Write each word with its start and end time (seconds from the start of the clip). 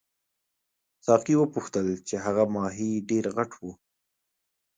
ساقي 1.05 1.35
وپوښتل 1.37 1.87
چې 2.07 2.15
هغه 2.25 2.43
ماهي 2.55 2.91
ډېر 3.09 3.25
غټ 3.37 3.51
وو. 3.61 3.71